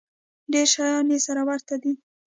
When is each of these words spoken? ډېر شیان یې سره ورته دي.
ډېر 0.51 0.67
شیان 0.73 1.07
یې 1.13 1.17
سره 1.27 1.41
ورته 1.49 1.75
دي. 1.81 1.93